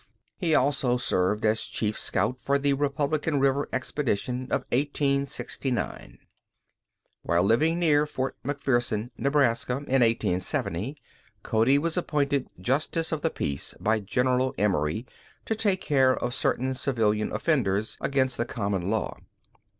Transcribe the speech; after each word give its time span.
He 0.35 0.55
also 0.55 0.97
served 0.97 1.45
as 1.45 1.61
chief 1.61 1.95
scout 1.95 2.39
for 2.39 2.57
the 2.57 2.73
Republican 2.73 3.39
River 3.39 3.69
Expedition 3.71 4.45
of 4.45 4.65
1869. 4.71 6.17
While 7.21 7.43
living 7.43 7.77
near 7.77 8.07
Fort 8.07 8.35
McPherson, 8.43 9.11
Nebraska, 9.15 9.73
in 9.73 10.01
1870, 10.01 10.97
Cody 11.43 11.77
was 11.77 11.97
appointed 11.97 12.49
justice 12.59 13.11
of 13.11 13.21
the 13.21 13.29
peace 13.29 13.75
by 13.79 13.99
General 13.99 14.55
Emory 14.57 15.05
to 15.45 15.53
take 15.53 15.81
care 15.81 16.15
of 16.17 16.33
certain 16.33 16.73
civilian 16.73 17.31
offenders 17.31 17.95
against 18.01 18.37
the 18.37 18.45
common 18.45 18.89
law. 18.89 19.19